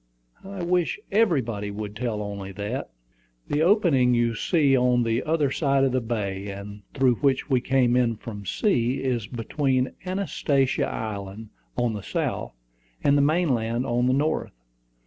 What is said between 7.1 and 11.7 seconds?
which we came in from sea, is between Anastasia Island